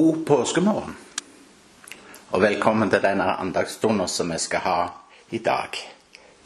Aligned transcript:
God 0.00 0.26
påskemorgen, 0.26 0.96
og 2.30 2.40
velkommen 2.40 2.88
til 2.88 3.02
denne 3.04 3.24
andagsstunden 3.42 4.08
som 4.08 4.30
vi 4.32 4.38
skal 4.40 4.62
ha 4.64 4.76
i 5.36 5.38
dag. 5.44 5.74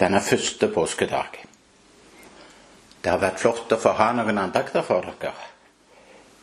Denne 0.00 0.18
første 0.20 0.66
påskedag. 0.74 1.36
Det 2.98 3.12
har 3.12 3.20
vært 3.22 3.38
flott 3.38 3.74
å 3.76 3.78
få 3.78 3.92
ha 3.94 4.08
noen 4.18 4.40
andakter 4.42 4.82
for 4.82 5.06
dere. 5.20 5.46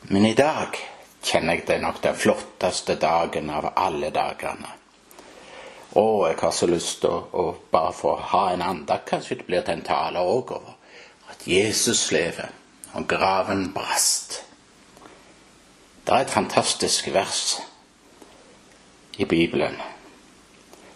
Men 0.07 0.29
i 0.29 0.37
dag 0.39 0.77
kjenner 1.19 1.59
jeg 1.59 1.65
det 1.67 1.77
nok 1.83 1.99
den 2.05 2.15
flotteste 2.15 2.95
dagen 3.01 3.51
av 3.51 3.67
alle 3.73 4.13
dagene. 4.15 4.71
Å, 5.91 6.05
jeg 6.29 6.37
har 6.45 6.55
så 6.55 6.69
lyst 6.71 7.01
til 7.01 7.11
å, 7.11 7.25
å 7.33 7.45
bare 7.75 7.91
få 7.97 8.13
ha 8.31 8.45
en 8.53 8.63
andakt. 8.69 9.09
Kanskje 9.09 9.41
det 9.41 9.49
blir 9.49 9.67
til 9.67 9.81
en 9.81 9.83
tale 9.89 10.23
òg 10.23 10.55
over 10.61 11.03
at 11.35 11.43
Jesus 11.43 12.07
lever, 12.15 12.55
og 12.95 13.09
graven 13.11 13.67
brast. 13.75 14.45
Det 16.05 16.13
er 16.13 16.25
et 16.25 16.33
fantastisk 16.33 17.07
vers 17.13 17.59
i 19.17 19.25
Bibelen 19.25 19.75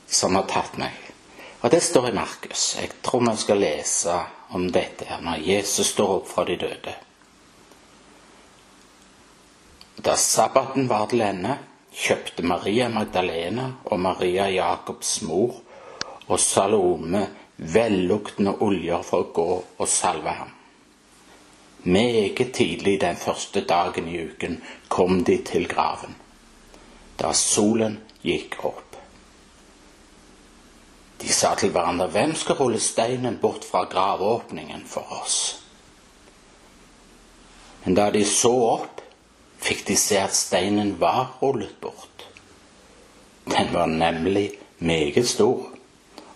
som 0.08 0.36
har 0.36 0.48
tatt 0.50 0.80
meg. 0.81 0.94
Og 1.62 1.72
det 1.73 1.81
står 1.84 2.09
i 2.09 2.16
Markus. 2.16 2.76
Jeg 2.80 2.91
tror 3.05 3.23
vi 3.26 3.36
skal 3.41 3.62
lese 3.62 4.16
om 4.58 4.68
dette 4.72 5.05
her 5.09 5.22
når 5.22 5.45
Jesus 5.45 5.94
står 5.94 6.16
opp 6.20 6.28
fra 6.30 6.45
de 6.45 6.58
døde. 6.62 6.95
Da 10.05 10.18
sabbaten 10.20 10.90
var 10.90 11.08
til 11.09 11.23
ende, 11.26 11.56
kjøpte 11.95 12.44
Maria 12.44 12.90
Magdalena 12.90 13.70
og 13.86 14.02
Maria 14.03 14.50
Jakobs 14.52 15.22
mor 15.26 15.62
og 16.28 16.40
Salome 16.42 17.23
velluktende 17.58 18.58
oljer 18.66 19.06
for 19.06 19.23
å 19.23 19.34
gå 19.34 19.50
og 19.78 19.90
salve 19.90 20.34
ham. 20.42 20.55
Meget 21.88 22.53
tidlig 22.53 23.02
den 23.02 23.16
første 23.16 23.62
dagen 23.62 24.07
i 24.07 24.23
uken 24.25 24.63
kom 24.89 25.20
de 25.23 25.38
til 25.45 25.67
graven, 25.70 26.16
da 27.21 27.30
solen 27.38 27.99
gikk 28.23 28.58
opp. 28.66 28.98
De 31.22 31.30
sa 31.30 31.53
til 31.55 31.69
hverandre, 31.69 32.08
hvem 32.09 32.33
skal 32.36 32.58
rulle 32.58 32.81
steinen 32.81 33.38
bort 33.38 33.69
fra 33.69 33.83
gravåpningen 33.86 34.81
for 34.89 35.14
oss? 35.22 35.38
Men 37.86 38.02
da 38.02 38.09
de 38.09 38.25
så 38.25 38.55
opp, 38.73 39.05
fikk 39.61 39.86
de 39.88 40.02
se 40.02 40.17
at 40.25 40.33
steinen 40.33 40.95
var 40.99 41.38
rullet 41.42 41.77
bort. 41.81 42.30
Den 43.45 43.73
var 43.73 43.86
nemlig 43.86 44.52
meget 44.80 45.30
stor, 45.30 45.70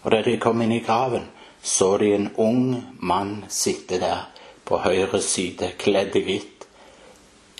og 0.03 0.11
da 0.11 0.21
de 0.21 0.37
kom 0.37 0.61
inn 0.61 0.77
i 0.77 0.83
graven, 0.85 1.25
så 1.61 1.95
de 1.97 2.13
en 2.13 2.35
ung 2.37 2.83
mann 3.01 3.47
sitte 3.49 3.97
der 3.97 4.27
på 4.69 4.77
høyre 4.83 5.21
side, 5.25 5.71
kledd 5.81 6.13
i 6.19 6.21
hvitt, 6.27 6.67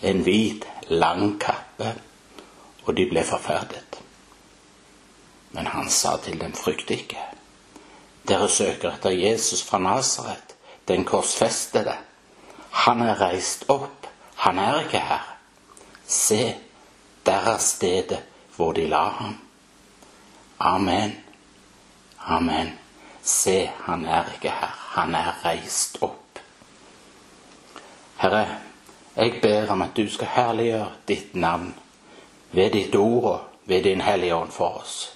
en 0.05 0.21
hvit, 0.23 0.67
lang 0.89 1.39
kappe, 1.41 1.95
og 2.85 2.93
de 2.97 3.05
ble 3.09 3.23
forferdet. 3.25 3.97
Men 5.57 5.71
han 5.73 5.89
sa 5.89 6.15
til 6.21 6.37
dem, 6.37 6.53
frykt 6.53 6.93
ikke. 6.93 7.23
Dere 8.30 8.49
søker 8.49 8.93
etter 8.93 9.15
Jesus 9.17 9.63
fra 9.65 9.81
Nasaret, 9.81 10.53
den 10.87 11.05
korsfestede. 11.05 11.97
Han 12.85 13.02
er 13.02 13.17
reist 13.21 13.65
opp, 13.73 14.05
han 14.45 14.61
er 14.61 14.83
ikke 14.85 15.02
her. 15.02 15.25
Se, 16.05 16.43
der 17.25 17.49
er 17.55 17.57
stedet 17.57 18.21
hvor 18.55 18.73
de 18.77 18.85
la 18.87 19.03
ham. 19.17 19.37
Amen. 20.59 21.17
Amen. 22.27 22.73
Se, 23.23 23.71
han 23.85 24.05
er 24.05 24.33
ikke 24.35 24.53
her, 24.53 24.73
han 24.93 25.15
er 25.15 25.33
reist 25.45 25.97
opp. 26.02 26.28
Herre, 28.19 28.47
jeg 29.15 29.39
ber 29.41 29.69
om 29.71 29.81
at 29.81 29.95
du 29.95 30.09
skal 30.11 30.27
herliggjøre 30.33 30.91
ditt 31.07 31.35
navn 31.35 31.71
ved 32.51 32.71
ditt 32.71 32.95
ord 32.95 33.27
og 33.31 33.39
ved 33.65 33.83
din 33.83 34.01
Hellige 34.01 34.35
Ånd 34.35 34.51
for 34.51 34.81
oss. 34.81 35.13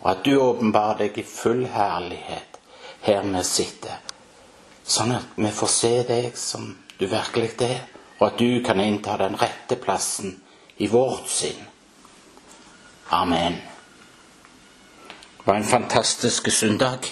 Og 0.00 0.10
at 0.10 0.24
du 0.24 0.36
åpenbarer 0.36 0.98
deg 0.98 1.18
i 1.18 1.24
full 1.24 1.62
herlighet 1.72 2.58
her 3.06 3.24
vi 3.24 3.42
sitter, 3.48 3.96
sånn 4.84 5.14
at 5.16 5.36
vi 5.36 5.52
får 5.56 5.72
se 5.72 5.92
deg 6.08 6.36
som 6.36 6.66
du 6.98 7.06
virkelig 7.08 7.54
er, 7.64 7.78
og 8.18 8.26
at 8.26 8.38
du 8.38 8.60
kan 8.64 8.80
innta 8.80 9.16
den 9.20 9.36
rette 9.40 9.76
plassen 9.80 10.36
i 10.76 10.88
vårt 10.88 11.28
sinn. 11.28 11.62
Amen. 13.12 13.56
Det 15.38 15.46
var 15.46 15.56
en 15.56 15.64
fantastisk 15.64 16.50
søndag. 16.52 17.08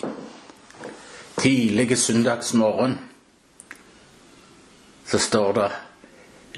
Tidlig 1.37 1.99
søndagsmorgen 1.99 2.99
så 5.13 5.19
står 5.19 5.53
det 5.53 5.71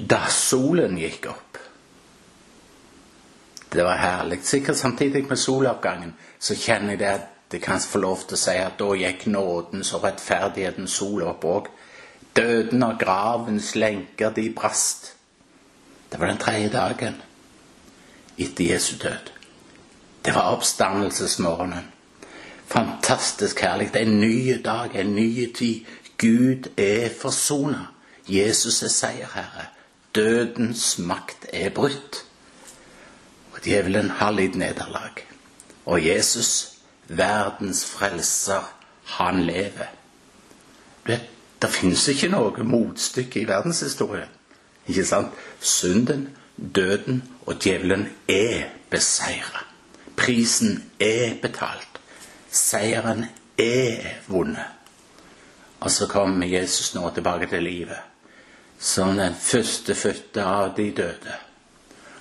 da 0.07 0.21
solen 0.31 0.95
gikk 0.95 1.25
opp. 1.27 1.57
Det 3.69 3.83
var 3.83 3.97
herlig. 3.99 4.37
Sikkert 4.47 4.77
samtidig 4.79 5.25
med 5.27 5.39
soloppgangen 5.39 6.13
så 6.39 6.55
kjenner 6.55 6.93
jeg 6.93 6.99
det 7.01 7.09
at 7.11 7.51
jeg 7.51 7.61
kan 7.65 7.83
få 7.83 7.99
lov 7.99 8.21
til 8.23 8.37
å 8.37 8.39
si 8.39 8.53
at 8.55 8.77
da 8.79 8.87
gikk 8.95 9.25
nådens 9.27 9.91
og 9.97 10.05
rettferdighetens 10.07 10.95
sol 11.01 11.25
opp 11.27 11.43
òg. 11.43 11.67
Døden 12.35 12.85
og 12.87 12.95
gravens 12.99 13.73
lenker, 13.75 14.31
de 14.31 14.45
brast. 14.55 15.09
Det 16.11 16.19
var 16.19 16.31
den 16.31 16.39
tredje 16.39 16.69
dagen 16.71 17.17
etter 18.37 18.69
Jesu 18.69 18.93
død. 19.03 19.33
Det 20.23 20.35
var 20.35 20.55
oppstandelsesmorgenen. 20.55 21.91
Fantastisk 22.71 23.59
herlig. 23.67 23.91
Det 23.91 24.01
er 24.05 24.07
en 24.07 24.19
ny 24.23 24.63
dag, 24.63 24.95
en 24.95 25.11
ny 25.15 25.51
tid. 25.51 25.83
Gud 26.17 26.71
er 26.79 27.11
forsona. 27.19 27.83
Jesus 28.27 28.83
er 28.83 28.87
seierherre. 28.87 29.65
Dødens 30.15 30.97
makt 30.97 31.45
er 31.53 31.69
brutt. 31.69 32.25
Og 33.53 33.59
djevelen 33.63 34.09
har 34.09 34.31
lidd 34.31 34.55
nederlag. 34.55 35.11
Og 35.85 36.05
Jesus, 36.05 36.71
verdens 37.07 37.85
frelser, 37.85 38.73
han 39.03 39.43
lever. 39.43 39.87
Du 41.07 41.11
vet, 41.11 41.21
Det 41.61 41.71
finnes 41.71 42.07
ikke 42.07 42.27
noe 42.29 42.63
motstykke 42.63 43.39
i 43.41 43.47
verdenshistorien. 43.47 44.29
Ikke 44.87 45.05
sant? 45.05 45.31
Synden, 45.59 46.27
døden 46.75 47.23
og 47.45 47.63
djevelen 47.63 48.09
er 48.27 48.67
beseira. 48.89 49.63
Prisen 50.17 50.91
er 50.99 51.39
betalt. 51.41 52.01
Seieren 52.51 53.25
er 53.57 54.19
vunnet. 54.27 54.67
Og 55.79 55.91
så 55.91 56.07
kommer 56.07 56.45
Jesus 56.45 56.93
nå 56.95 57.09
tilbake 57.09 57.47
til 57.47 57.63
livet 57.63 58.14
som 58.85 59.17
den 59.17 59.33
førstefødte 59.41 60.43
av 60.45 60.75
de 60.77 60.91
døde. 60.93 61.39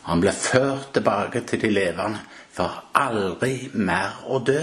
Han 0.08 0.20
ble 0.20 0.32
ført 0.32 0.94
tilbake 0.97 1.42
til 1.48 1.60
de 1.60 1.70
levende 1.72 2.22
for 2.54 2.78
aldri 2.97 3.69
mer 3.75 4.22
å 4.32 4.41
dø. 4.41 4.62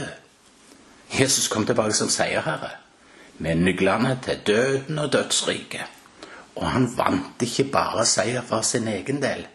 Jesus 1.13 1.49
kom 1.51 1.65
tilbake 1.67 1.93
som 1.93 2.09
seierherre 2.09 2.71
med 3.41 3.61
nøklene 3.65 4.15
til 4.25 4.41
døden 4.47 5.01
og 5.01 5.11
dødsriket. 5.13 5.97
Og 6.55 6.65
han 6.67 6.87
vant 6.97 7.41
ikke 7.45 7.69
bare 7.73 8.05
seier 8.09 8.45
for 8.45 8.65
sin 8.65 8.89
egen 8.91 9.21
del, 9.21 9.45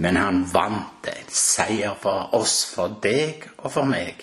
men 0.00 0.16
han 0.16 0.44
vant 0.52 1.08
en 1.10 1.32
seier 1.32 1.96
for 2.00 2.34
oss, 2.36 2.62
for 2.74 2.92
deg 3.02 3.48
og 3.58 3.72
for 3.72 3.88
meg. 3.88 4.20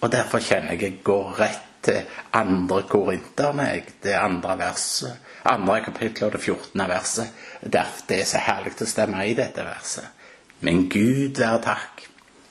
Og 0.00 0.10
derfor 0.12 0.42
kjenner 0.42 0.74
jeg 0.74 0.82
jeg 0.82 1.04
går 1.06 1.38
rett 1.38 1.68
til 1.82 2.18
andre 2.38 2.82
korinterne, 2.90 3.68
det 4.02 4.18
andre 4.18 4.58
verset 4.58 5.31
andre 5.44 5.80
kapittel 5.84 6.26
og 6.28 6.32
det 6.32 6.40
14. 6.40 6.88
verset. 6.88 7.28
Det 7.62 8.20
er 8.20 8.24
så 8.26 8.38
herlig 8.42 8.74
å 8.80 8.86
stemme 8.86 9.26
i 9.26 9.34
dette 9.34 9.64
verset. 9.66 10.06
Men 10.62 10.88
Gud 10.90 11.40
være 11.40 11.62
takk, 11.64 12.04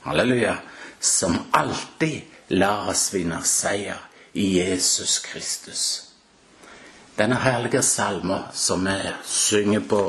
halleluja, 0.03 0.57
som 0.99 1.37
alltid 1.55 2.51
lar 2.51 2.89
oss 2.91 3.09
vinne 3.13 3.39
seier 3.47 3.99
i 4.33 4.57
Jesus 4.57 5.19
Kristus. 5.23 5.83
Denne 7.15 7.39
herlige 7.39 7.81
salmen 7.83 8.49
som 8.53 8.85
vi 8.85 9.13
synger 9.27 9.87
på 9.87 10.01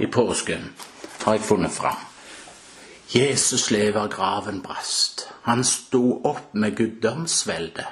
i 0.00 0.06
påsken, 0.06 0.70
har 1.24 1.34
jeg 1.34 1.42
funnet 1.42 1.74
fram. 1.74 1.98
Jesus 3.14 3.70
lever, 3.70 4.06
graven 4.08 4.60
brast. 4.62 5.28
Han 5.42 5.64
sto 5.64 6.20
opp 6.24 6.54
med 6.54 6.76
guddomsvelde. 6.76 7.86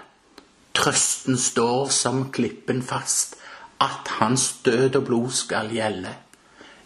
Trøsten 0.76 1.38
står 1.40 1.88
som 1.88 2.26
klippen 2.31 2.82
fast 2.84 3.37
at 3.81 4.08
hans 4.19 4.52
død 4.64 4.96
og 4.96 5.05
blod 5.05 5.31
skal 5.31 5.70
gjelde. 5.73 6.14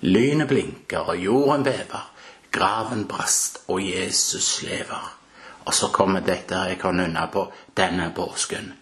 Lynet 0.00 0.48
blinker 0.48 0.98
og 0.98 1.18
jorden 1.18 1.64
bever, 1.64 2.12
graven 2.50 3.04
brast 3.08 3.58
og 3.68 3.82
Jesus 3.84 4.62
lever. 4.62 5.16
Og 5.64 5.74
så 5.74 5.86
kommer 5.92 6.20
dette 6.20 6.56
jeg 6.56 6.78
kan 6.80 7.00
unna 7.00 7.26
på 7.26 7.52
denne 7.76 8.12
påsken. 8.16 8.72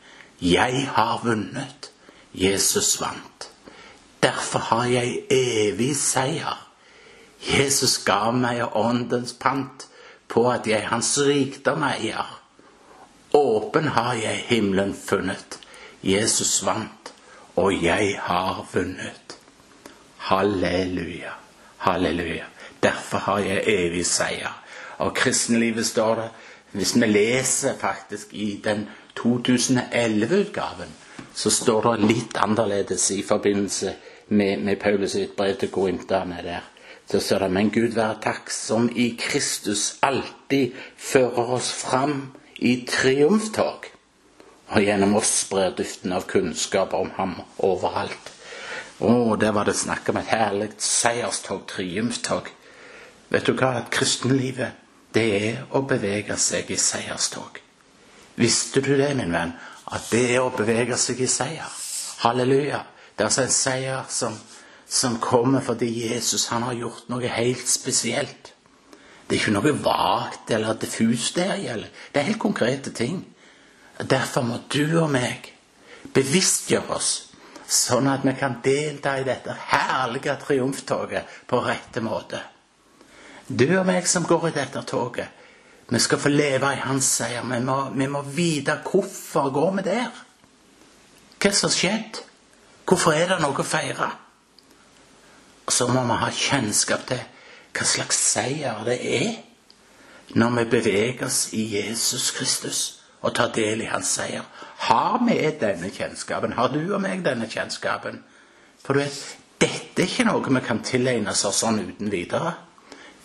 Jeg 0.40 0.88
har 0.94 1.20
vunnet. 1.24 1.90
Jesus 2.34 3.00
vant. 3.00 3.50
Derfor 4.22 4.58
har 4.58 4.84
jeg 4.84 5.22
evig 5.30 5.96
seier. 5.96 6.58
Jesus 7.40 7.98
ga 8.04 8.30
meg 8.34 8.76
åndens 8.76 9.32
pant 9.32 9.86
på 10.28 10.44
at 10.50 10.66
jeg 10.66 10.88
hans 10.90 11.18
rikdom 11.24 11.82
eier. 11.86 12.26
Åpen 13.34 13.88
har 13.88 14.14
jeg 14.18 14.44
himmelen 14.48 14.94
funnet. 14.94 15.58
Jesus 16.02 16.60
vant 16.66 16.97
og 17.58 17.82
jeg 17.82 18.18
har 18.22 18.66
vunnet. 18.72 19.38
Halleluja, 20.16 21.32
halleluja. 21.78 22.44
Derfor 22.82 23.18
har 23.18 23.38
jeg 23.38 23.64
evig 23.66 24.06
seier. 24.06 24.54
Og 24.98 25.14
kristenlivet 25.14 25.86
står 25.86 26.14
det, 26.14 26.28
hvis 26.72 26.94
vi 26.94 27.06
leser 27.06 27.74
faktisk 27.80 28.34
i 28.34 28.60
den 28.64 28.88
2011-utgaven, 29.20 30.94
så 31.34 31.50
står 31.50 31.82
det 31.82 32.10
litt 32.10 32.38
annerledes 32.38 33.10
i 33.10 33.22
forbindelse 33.26 33.94
med, 34.28 34.56
med 34.62 34.76
Paulus 34.76 35.16
sitt 35.16 35.34
brev 35.36 35.56
til 35.58 35.70
korinterne 35.74 36.42
der. 36.44 36.66
Så 37.10 37.20
står 37.20 37.38
det 37.38 37.50
Men 37.50 37.70
Gud 37.70 37.94
være 37.96 38.20
takk 38.22 38.50
som 38.50 38.90
i 38.94 39.16
Kristus 39.18 39.96
alltid 40.02 40.76
fører 40.96 41.54
oss 41.58 41.72
fram 41.72 42.28
i 42.58 42.84
triumftog, 42.88 43.86
og 44.68 44.84
gjennom 44.84 45.16
oss 45.16 45.30
sprer 45.44 45.72
duften 45.76 46.12
av 46.12 46.26
kunnskap 46.28 46.92
om 46.94 47.10
ham 47.16 47.38
overalt. 47.64 48.34
Å, 48.98 49.36
der 49.40 49.54
var 49.54 49.68
det 49.68 49.76
snakk 49.78 50.10
om 50.10 50.18
et 50.20 50.32
herlig 50.32 50.72
seierstog, 50.82 51.64
triumftog. 51.70 52.50
Vet 53.32 53.46
du 53.46 53.54
hva? 53.54 53.76
At 53.80 53.92
kristenlivet, 53.94 54.76
det 55.14 55.26
er 55.38 55.62
å 55.72 55.84
bevege 55.88 56.36
seg 56.40 56.68
i 56.74 56.78
seierstog. 56.80 57.62
Visste 58.38 58.82
du 58.84 58.92
det, 58.98 59.12
min 59.16 59.32
venn? 59.34 59.54
At 59.88 60.10
det 60.12 60.24
er 60.34 60.44
å 60.44 60.52
bevege 60.54 60.98
seg 61.00 61.22
i 61.24 61.30
seier. 61.30 61.70
Halleluja. 62.24 62.82
Det 63.14 63.24
er 63.24 63.30
altså 63.30 63.46
en 63.46 63.54
seier 63.54 64.04
som, 64.12 64.36
som 64.86 65.16
kommer 65.22 65.64
fordi 65.64 65.88
Jesus 66.02 66.48
han 66.52 66.66
har 66.66 66.76
gjort 66.76 67.08
noe 67.10 67.30
helt 67.32 67.66
spesielt. 67.70 68.52
Det 69.28 69.36
er 69.36 69.40
ikke 69.40 69.56
noe 69.56 69.72
vagt 69.84 70.52
eller 70.54 70.78
diffust 70.80 71.36
det 71.38 71.48
gjelder. 71.64 71.90
Det 72.12 72.20
er 72.20 72.30
helt 72.30 72.42
konkrete 72.42 72.92
ting. 72.96 73.22
Derfor 73.98 74.42
må 74.46 74.60
du 74.70 75.00
og 75.00 75.10
meg 75.10 75.48
bevisstgjøre 76.14 76.94
oss, 76.94 77.10
sånn 77.66 78.06
at 78.08 78.22
vi 78.24 78.34
kan 78.38 78.60
delta 78.64 79.16
i 79.18 79.26
dette 79.26 79.56
herlige 79.72 80.36
triumftoget 80.44 81.40
på 81.50 81.60
rette 81.64 82.02
måte. 82.04 82.40
Du 83.48 83.66
og 83.78 83.86
meg 83.88 84.06
som 84.06 84.26
går 84.28 84.48
i 84.48 84.54
dette 84.60 84.82
toget, 84.86 85.34
vi 85.88 85.98
skal 86.04 86.20
få 86.20 86.28
leve 86.28 86.70
i 86.76 86.82
hans 86.84 87.06
seier. 87.16 87.44
Vi 87.48 87.58
må, 87.64 87.78
vi 87.96 88.06
må 88.12 88.20
vite 88.22 88.76
hvorfor 88.84 89.48
går 89.50 89.70
vi 89.78 89.84
der. 89.86 90.10
Hva 91.40 91.52
som 91.56 91.70
har 91.70 91.76
skjedd? 91.76 92.20
Hvorfor 92.88 93.16
er 93.16 93.32
det 93.32 93.38
noe 93.40 93.56
å 93.56 93.64
feire? 93.64 94.10
Og 95.64 95.72
så 95.72 95.88
må 95.88 96.04
vi 96.04 96.20
ha 96.20 96.28
kjennskap 96.32 97.08
til 97.08 97.24
hva 97.72 97.88
slags 97.88 98.20
seier 98.34 98.84
det 98.84 98.98
er 99.00 99.34
når 100.36 100.54
vi 100.58 100.64
beveger 100.76 101.24
oss 101.24 101.54
i 101.56 101.64
Jesus 101.72 102.30
Kristus 102.36 102.97
og 103.20 103.34
tar 103.34 103.52
del 103.54 103.82
i 103.82 103.90
hans 103.90 104.10
seier. 104.18 104.44
Har 104.88 105.18
vi 105.26 105.38
denne 105.60 105.90
kjennskapen? 105.90 106.54
Har 106.54 106.70
du 106.72 106.80
og 106.94 107.02
meg 107.02 107.24
denne 107.24 107.48
kjennskapen? 107.50 108.22
For 108.84 108.94
du 108.94 109.02
vet, 109.02 109.18
dette 109.58 110.02
er 110.02 110.06
ikke 110.06 110.28
noe 110.28 110.54
vi 110.54 110.62
kan 110.64 110.84
tilegne 110.86 111.34
oss 111.34 111.46
sånn 111.58 111.80
uten 111.82 112.12
videre. 112.12 112.54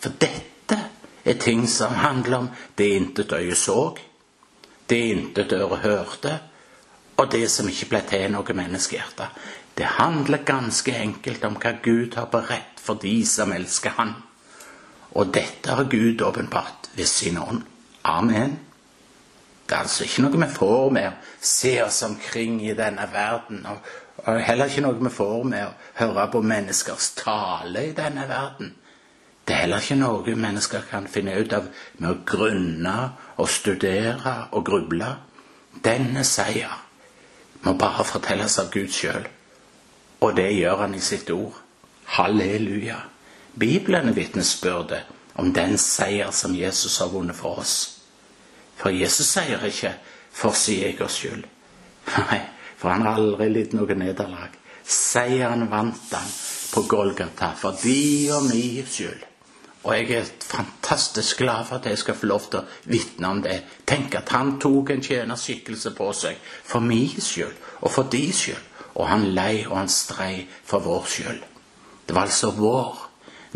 For 0.02 0.16
dette 0.18 0.80
er 1.24 1.38
ting 1.40 1.66
som 1.70 1.94
handler 1.94 2.38
om 2.38 2.50
det 2.76 2.88
intet 2.96 3.32
øye 3.32 3.54
så, 3.56 3.94
det 4.90 4.98
intet 5.14 5.54
øre 5.56 5.78
hørte, 5.84 6.34
og 7.16 7.30
det 7.32 7.46
som 7.50 7.68
ikke 7.70 7.92
ble 7.92 8.02
til 8.10 8.26
noe 8.34 8.56
menneskehjerte. 8.58 9.30
Det 9.74 9.86
handler 9.96 10.44
ganske 10.46 10.92
enkelt 10.94 11.44
om 11.46 11.56
hva 11.62 11.76
Gud 11.82 12.18
har 12.18 12.28
beredt 12.30 12.82
for 12.82 12.98
de 13.00 13.14
som 13.26 13.52
elsker 13.54 13.94
Han. 13.96 14.14
Og 15.14 15.30
dette 15.34 15.70
har 15.70 15.86
Gud 15.90 16.22
åpenbart 16.22 16.90
ved 16.94 17.06
sin 17.06 17.38
ånd. 17.38 17.62
Amen. 18.04 18.58
Altså 19.72 20.04
ikke 20.04 20.22
noe 20.22 20.40
vi 20.42 20.48
får 20.52 20.90
med 20.92 21.06
å 21.08 21.12
se 21.40 21.74
oss 21.82 22.02
omkring 22.04 22.58
i 22.62 22.74
denne 22.76 23.06
verden, 23.12 23.64
og, 23.66 23.78
og 24.26 24.40
heller 24.44 24.68
ikke 24.68 24.84
noe 24.84 25.00
vi 25.00 25.12
får 25.12 25.44
med 25.48 25.64
å 25.66 25.72
høre 26.00 26.26
på 26.32 26.42
menneskers 26.44 27.14
tale 27.16 27.86
i 27.88 27.94
denne 27.96 28.26
verden. 28.28 28.74
Det 29.44 29.54
er 29.54 29.64
heller 29.64 29.80
ikke 29.80 29.96
noe 30.00 30.36
mennesker 30.36 30.84
kan 30.88 31.08
finne 31.08 31.36
ut 31.36 31.52
av 31.52 31.68
med 31.98 32.10
å 32.10 32.20
grunne 32.28 32.94
og 33.36 33.48
studere 33.48 34.34
og 34.52 34.64
gruble. 34.68 35.10
Denne 35.84 36.24
seier 36.24 36.76
må 37.64 37.74
bare 37.80 38.04
fortelles 38.04 38.58
av 38.60 38.70
Gud 38.72 38.92
sjøl, 38.92 39.26
og 40.20 40.36
det 40.36 40.50
gjør 40.54 40.84
han 40.84 40.94
i 40.96 41.02
sitt 41.04 41.32
ord. 41.32 41.56
Halleluja. 42.16 43.00
Bibelen 43.58 44.08
er 44.08 44.16
vitnesbyrde 44.16 45.02
om 45.40 45.52
den 45.56 45.78
seier 45.78 46.30
som 46.30 46.54
Jesus 46.56 46.98
har 47.00 47.12
vunnet 47.12 47.36
for 47.36 47.60
oss. 47.64 47.93
For 48.84 48.92
Jesus 48.92 49.30
sier 49.32 49.62
ikke 49.64 49.94
for 50.28 50.52
sin 50.52 50.82
egen 50.84 51.08
skyld. 51.08 51.44
Nei, 52.12 52.40
for 52.76 52.92
han 52.92 53.06
har 53.06 53.16
aldri 53.16 53.46
lidd 53.48 53.72
noe 53.72 53.96
nederlag. 53.96 54.58
Seieren 54.84 55.70
vant 55.70 56.12
han 56.12 56.26
på 56.74 56.82
Golgata 56.90 57.54
for 57.56 57.80
de 57.80 58.28
og 58.36 58.50
min 58.50 58.84
skyld. 58.84 59.24
Og 59.84 59.96
jeg 59.96 60.12
er 60.18 60.28
fantastisk 60.40 61.40
glad 61.40 61.64
for 61.64 61.80
at 61.80 61.88
jeg 61.88 62.02
skal 62.02 62.20
få 62.20 62.28
lov 62.28 62.50
til 62.50 62.60
å 62.60 62.92
vitne 62.92 63.32
om 63.32 63.42
det. 63.48 63.58
Tenk 63.88 64.20
at 64.20 64.36
han 64.36 64.58
tok 64.60 64.92
en 64.92 65.02
tjenerskikkelse 65.08 65.96
på 65.96 66.12
seg 66.20 66.44
for 66.44 66.84
min 66.84 67.16
skyld 67.16 67.56
og 67.80 67.90
for 67.92 68.12
de 68.12 68.24
skyld. 68.36 68.70
Og 69.00 69.08
han 69.08 69.30
lei 69.32 69.64
og 69.64 69.78
han 69.80 69.92
strei 69.92 70.44
for 70.64 70.84
vår 70.84 71.12
skyld. 71.16 71.44
Det 72.04 72.12
var 72.12 72.28
altså 72.28 72.52
vår 72.52 73.04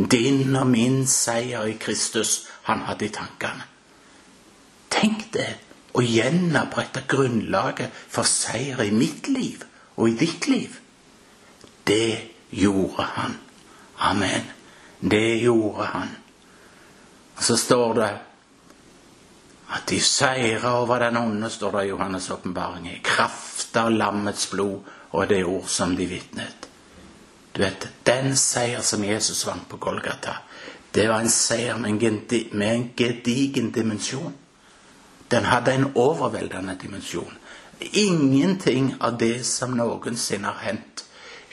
din 0.08 0.56
og 0.56 0.70
min 0.72 1.02
seier 1.06 1.68
i 1.68 1.76
Kristus 1.76 2.46
han 2.64 2.88
hadde 2.88 3.12
i 3.12 3.12
tankene. 3.12 3.74
Tenk 4.90 5.28
det 5.32 5.48
å 5.98 6.04
gjenopprette 6.04 7.04
grunnlaget 7.08 7.94
for 8.08 8.28
seier 8.28 8.82
i 8.84 8.92
mitt 8.94 9.28
liv 9.32 9.64
og 9.96 10.10
i 10.10 10.16
ditt 10.20 10.46
liv. 10.48 10.78
Det 11.84 12.18
gjorde 12.50 13.02
han. 13.16 13.36
Amen. 13.98 14.46
Det 15.00 15.38
gjorde 15.42 15.84
han. 15.92 16.08
Og 17.36 17.42
så 17.44 17.56
står 17.56 17.94
det 17.94 18.10
at 19.68 19.84
de 19.90 20.00
seirer 20.00 20.70
over 20.70 20.98
den 20.98 21.16
onde, 21.16 21.50
står 21.50 21.72
det 21.72 21.84
i 21.86 21.90
Johannes' 21.90 22.30
åpenbaring, 22.32 22.88
i 22.88 23.00
kraft 23.04 23.76
av 23.76 23.90
lammets 23.92 24.50
blod 24.50 24.86
og 25.10 25.28
det 25.28 25.42
ord 25.44 25.68
som 25.68 25.96
de 25.96 26.06
vitnet. 26.06 26.68
Du 27.52 27.62
vet, 27.62 27.88
Den 28.04 28.36
seier 28.36 28.80
som 28.80 29.04
Jesus 29.04 29.46
vant 29.46 29.68
på 29.68 29.76
Golgata, 29.76 30.36
det 30.94 31.08
var 31.08 31.20
en 31.20 31.30
seier 31.30 31.76
med 31.76 32.68
en 32.68 32.90
gedigen 32.96 33.70
dimensjon. 33.70 34.34
Den 35.30 35.44
hadde 35.44 35.72
en 35.72 35.90
overveldende 35.94 36.78
dimensjon. 36.82 37.34
Ingenting 37.80 38.94
av 39.00 39.18
det 39.18 39.46
som 39.46 39.76
noensinne 39.76 40.48
har 40.48 40.64
hendt, 40.64 41.04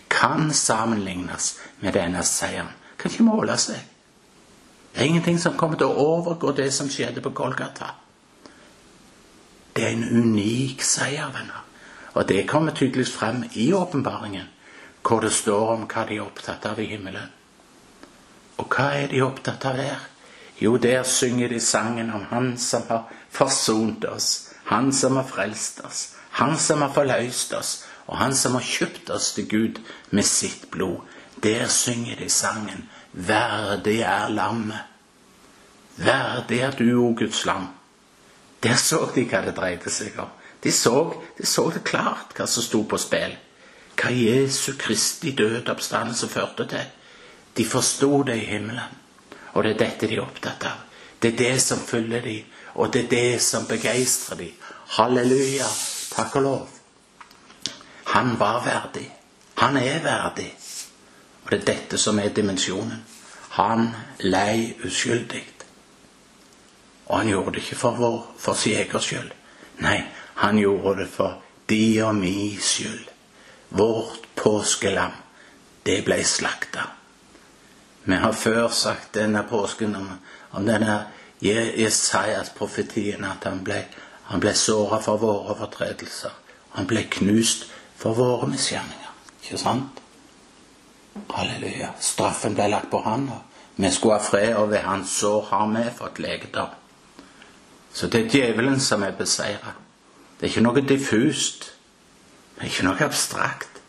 kan 0.08 0.54
sammenlignes 0.54 1.58
med 1.80 1.94
denne 1.94 2.24
seieren. 2.24 2.72
Kan 2.98 3.12
ikke 3.12 3.28
måle 3.28 3.58
seg. 3.60 3.82
Det 4.94 5.04
er 5.04 5.12
ingenting 5.12 5.40
som 5.40 5.58
kommer 5.60 5.78
til 5.78 5.92
å 5.92 6.08
overgå 6.16 6.54
det 6.56 6.70
som 6.74 6.90
skjedde 6.90 7.22
på 7.22 7.34
Golgata. 7.36 7.92
Det 9.76 9.84
er 9.84 9.92
en 9.92 10.08
unik 10.08 10.84
seier, 10.88 11.28
venner. 11.36 11.66
Og 12.16 12.28
det 12.30 12.48
kommer 12.48 12.72
tydeligst 12.72 13.18
frem 13.18 13.44
i 13.54 13.74
åpenbaringen 13.76 14.48
hvor 15.06 15.20
det 15.22 15.34
står 15.36 15.74
om 15.74 15.84
hva 15.86 16.06
de 16.08 16.16
er 16.16 16.24
opptatt 16.24 16.64
av 16.66 16.80
i 16.82 16.88
himmelen. 16.90 17.28
Og 18.58 18.72
hva 18.72 18.88
er 18.98 19.12
de 19.12 19.22
opptatt 19.22 19.68
av 19.68 19.78
der? 19.78 20.00
Jo, 20.62 20.78
der 20.78 21.04
synger 21.04 21.48
de 21.48 21.60
sangen 21.60 22.12
om 22.12 22.26
Han 22.30 22.58
som 22.58 22.82
har 22.88 23.12
forsont 23.30 24.06
oss, 24.06 24.50
Han 24.64 24.94
som 24.94 25.16
har 25.16 25.28
frelst 25.28 25.82
oss, 25.86 26.14
Han 26.32 26.58
som 26.58 26.82
har 26.82 26.94
forløst 26.94 27.54
oss, 27.54 27.86
og 28.08 28.18
Han 28.18 28.36
som 28.36 28.54
har 28.54 28.62
kjøpt 28.62 29.10
oss 29.10 29.34
til 29.34 29.50
Gud 29.50 29.82
med 30.10 30.24
sitt 30.24 30.72
blod. 30.72 30.98
Der 31.44 31.68
synger 31.68 32.16
de 32.16 32.30
sangen 32.30 32.90
Verdig 33.14 34.02
er 34.02 34.30
lammet. 34.30 34.80
Verdig 35.98 36.60
er 36.60 36.72
du, 36.72 37.00
o 37.00 37.16
Guds 37.18 37.46
lam. 37.46 37.68
Der 38.64 38.76
så 38.76 39.10
de 39.16 39.24
hva 39.24 39.42
det 39.46 39.56
dreide 39.56 39.90
seg 39.90 40.20
om. 40.20 40.30
De 40.64 40.72
så, 40.72 41.14
de 41.38 41.46
så 41.46 41.70
det 41.70 41.84
klart 41.84 42.36
hva 42.36 42.48
som 42.48 42.64
sto 42.64 42.84
på 42.84 42.98
spill 42.98 43.36
hva 43.96 44.12
Jesu 44.12 44.74
Kristi 44.78 45.32
død 45.32 45.70
oppstandelse 45.70 46.28
førte 46.28 46.68
til. 46.68 46.88
De 47.58 47.66
forsto 47.66 48.24
det 48.24 48.36
i 48.42 48.46
himmelen. 48.46 49.04
Og 49.56 49.64
det 49.64 49.72
er 49.74 49.82
dette 49.86 50.10
de 50.12 50.20
er 50.20 50.26
opptatt 50.26 50.68
av. 50.68 50.84
Det 51.20 51.32
er 51.34 51.38
det 51.40 51.62
som 51.64 51.80
fyller 51.80 52.22
de, 52.22 52.38
og 52.76 52.92
det 52.94 53.06
er 53.06 53.12
det 53.12 53.42
som 53.42 53.68
begeistrer 53.68 54.38
de. 54.44 54.52
Halleluja. 54.98 55.68
Takk 56.12 56.36
og 56.36 56.44
lov. 56.44 56.70
Han 58.14 58.36
var 58.40 58.62
verdig. 58.66 59.08
Han 59.64 59.78
er 59.78 60.04
verdig. 60.04 60.52
Og 61.44 61.52
det 61.52 61.60
er 61.62 61.68
dette 61.72 61.98
som 61.98 62.20
er 62.20 62.36
dimensjonen. 62.36 63.04
Han 63.56 63.90
lei 64.20 64.76
uskyldig. 64.84 65.46
Og 67.06 67.18
han 67.18 67.28
gjorde 67.28 67.52
det 67.52 67.64
ikke 67.64 67.76
for, 67.76 67.92
vår, 67.92 68.22
for 68.38 68.54
sin 68.54 68.78
egen 68.80 69.02
skyld. 69.02 69.32
Nei, 69.86 70.00
han 70.42 70.58
gjorde 70.60 71.04
det 71.04 71.10
for 71.12 71.42
de 71.70 72.02
og 72.04 72.16
mi 72.16 72.58
skyld. 72.62 73.12
Vårt 73.70 74.28
påskelam, 74.36 75.14
det 75.86 76.02
ble 76.06 76.24
slakta. 76.26 76.88
Vi 78.06 78.16
har 78.22 78.32
før 78.38 78.68
sagt 78.70 79.14
denne 79.18 79.44
påsken 79.50 79.96
om, 79.96 80.10
om 80.52 80.66
denne 80.66 81.06
Jesajas-profetien 81.42 83.26
at 83.26 83.48
han 83.50 83.64
ble, 83.66 83.82
han 84.30 84.42
ble 84.42 84.54
såra 84.58 85.02
for 85.02 85.22
våre 85.22 85.56
overtredelser. 85.56 86.34
Han 86.78 86.88
ble 86.88 87.06
knust 87.18 87.66
for 87.98 88.14
våre 88.18 88.48
misgjerninger. 88.52 89.12
Ikke 89.42 89.58
sant? 89.58 90.02
Halleluja. 91.34 91.94
Straffen 92.00 92.56
ble 92.56 92.70
lagt 92.72 92.92
på 92.92 93.02
han, 93.06 93.30
Vi 93.78 93.92
skulle 93.92 94.16
ha 94.16 94.24
fred, 94.24 94.54
og 94.56 94.70
ved 94.72 94.86
hans 94.88 95.10
sår 95.20 95.42
har 95.50 95.68
vi 95.68 95.90
fått 95.98 96.20
legedom. 96.20 96.70
Så 97.94 98.08
det 98.08 98.22
er 98.22 98.30
djevelen 98.30 98.80
som 98.80 99.04
er 99.04 99.12
beseira. 99.12 99.74
Det 100.40 100.46
er 100.46 100.54
ikke 100.54 100.64
noe 100.64 100.82
diffust. 100.82 101.72
Det 102.56 102.64
er 102.64 102.72
ikke 102.72 102.86
noe 102.88 103.04
abstrakt. 103.04 103.82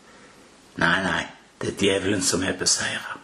Nei, 0.75 0.97
nei, 1.03 1.23
det 1.61 1.69
er 1.71 1.79
djevelen 1.79 2.21
som 2.21 2.43
er 2.43 2.59
beseira. 2.59 3.16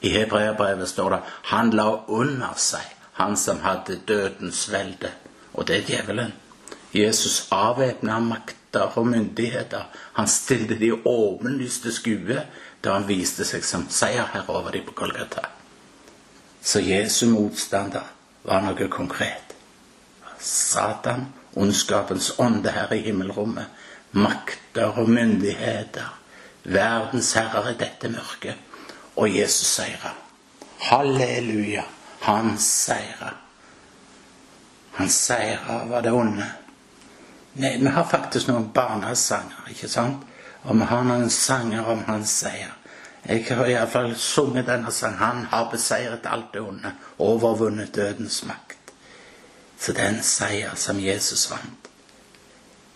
I 0.00 0.08
hebreerbrevet 0.08 0.88
står 0.88 1.10
det 1.10 1.20
'Han 1.44 1.70
la 1.70 2.04
under 2.08 2.54
seg 2.56 2.96
han 3.12 3.36
som 3.36 3.60
hadde 3.60 4.00
dødens 4.08 4.68
velde'. 4.72 5.10
Og 5.52 5.66
det 5.66 5.76
er 5.76 5.86
djevelen. 5.86 6.32
Jesus 6.94 7.48
avvæpna 7.50 8.18
makter 8.18 8.80
og 8.80 9.06
myndigheter. 9.06 9.82
Han 10.12 10.28
stilte 10.28 10.78
de 10.78 10.92
åpenlyste 11.04 11.92
skue 11.92 12.42
da 12.84 12.92
han 12.92 13.08
viste 13.08 13.44
seg 13.44 13.64
som 13.64 13.86
seierherre 13.90 14.48
over 14.48 14.70
de 14.70 14.80
på 14.86 14.92
Golgata. 14.92 15.40
Så 16.62 16.80
Jesu 16.80 17.26
motstander 17.26 18.08
var 18.44 18.60
noe 18.64 18.88
konkret. 18.88 19.54
Satan, 20.40 21.26
ondskapens 21.56 22.32
ånde 22.38 22.70
her 22.70 22.92
i 22.92 23.02
himmelrommet, 23.04 23.66
makter 24.12 24.96
og 24.96 25.08
myndigheter, 25.08 26.08
verdens 26.64 27.32
herrer 27.36 27.70
i 27.70 27.78
dette 27.78 28.08
mørket, 28.08 28.56
og 29.20 29.36
Jesus 29.36 29.66
seira. 29.66 30.14
Halleluja, 30.78 31.84
han 32.20 32.58
seira. 32.58 33.34
Han 34.92 35.08
seira 35.08 35.82
over 35.84 36.00
det 36.00 36.12
onde. 36.12 36.46
Nei, 37.52 37.76
vi 37.82 37.92
har 37.92 38.06
faktisk 38.08 38.48
noen 38.48 38.70
barnesanger, 38.72 39.68
ikke 39.68 39.88
sant? 39.88 40.24
Og 40.62 40.76
vi 40.76 40.86
har 40.88 41.04
noen 41.04 41.30
sanger 41.30 41.88
om 41.92 42.04
hans 42.08 42.32
seier. 42.42 42.72
Jeg 43.26 43.44
har 43.48 43.68
iallfall 43.68 44.14
sunget 44.16 44.68
denne 44.70 44.92
sangen. 44.92 45.18
Han 45.20 45.44
har 45.52 45.68
beseiret 45.72 46.24
alt 46.24 46.54
det 46.54 46.62
onde, 46.64 46.94
overvunnet 47.18 47.94
dødens 47.96 48.44
makt. 48.48 48.94
Så 49.80 49.92
den 49.96 50.22
seier 50.24 50.76
som 50.76 51.00
Jesus 51.00 51.50
vant, 51.50 51.90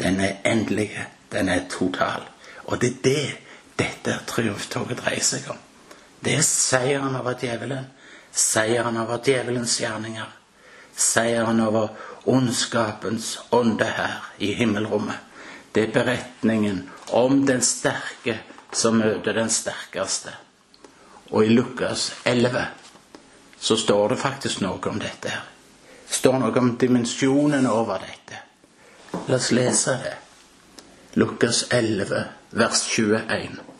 den 0.01 0.21
er 0.21 0.41
endelig, 0.45 0.91
den 1.33 1.49
er 1.49 1.69
total. 1.71 2.25
Og 2.65 2.81
det 2.81 2.91
er 2.91 3.01
det 3.05 3.37
dette 3.79 4.19
triumftoget 4.27 5.01
dreier 5.05 5.25
seg 5.25 5.49
om. 5.53 5.64
Det 6.25 6.39
er 6.39 6.47
seieren 6.47 7.17
over 7.19 7.37
djevelen, 7.37 7.85
seieren 8.33 8.97
over 8.97 9.21
djevelens 9.25 9.77
gjerninger, 9.81 10.31
seieren 10.97 11.61
over 11.61 11.91
ondskapens 12.25 13.35
ånde 13.53 13.85
her 13.85 14.23
i 14.39 14.55
himmelrommet. 14.57 15.21
Det 15.75 15.83
er 15.83 15.93
beretningen 15.93 16.85
om 17.13 17.43
den 17.47 17.61
sterke 17.61 18.39
som 18.73 19.03
møter 19.03 19.37
den 19.37 19.51
sterkeste. 19.53 20.33
Og 21.31 21.45
i 21.45 21.53
Lukas 21.53 22.13
11 22.25 22.65
så 23.61 23.77
står 23.77 24.15
det 24.15 24.21
faktisk 24.23 24.65
noe 24.65 24.81
om 24.89 25.03
dette 25.03 25.29
her. 25.29 25.45
Det 26.09 26.17
står 26.23 26.41
noe 26.41 26.57
om 26.61 26.73
dimensjonen 26.81 27.69
over 27.69 28.01
dette. 28.01 28.41
La 29.29 29.37
oss 29.37 29.53
lese 29.53 29.99
det. 30.05 30.17
Lukas 31.21 31.67
11, 31.71 32.25
vers 32.51 32.87
21. 32.97 33.74